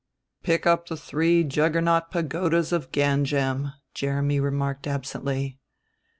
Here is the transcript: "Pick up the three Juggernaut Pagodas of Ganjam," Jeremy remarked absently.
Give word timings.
"Pick 0.41 0.65
up 0.65 0.87
the 0.89 0.97
three 0.97 1.43
Juggernaut 1.43 2.09
Pagodas 2.09 2.71
of 2.71 2.91
Ganjam," 2.91 3.71
Jeremy 3.93 4.39
remarked 4.39 4.87
absently. 4.87 5.59